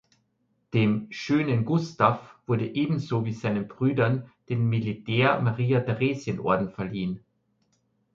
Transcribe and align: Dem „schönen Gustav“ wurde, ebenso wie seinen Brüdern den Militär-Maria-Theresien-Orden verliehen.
Dem 0.73 1.11
„schönen 1.11 1.63
Gustav“ 1.63 2.35
wurde, 2.47 2.65
ebenso 2.67 3.23
wie 3.23 3.33
seinen 3.33 3.67
Brüdern 3.67 4.31
den 4.49 4.67
Militär-Maria-Theresien-Orden 4.67 6.71
verliehen. 6.71 7.23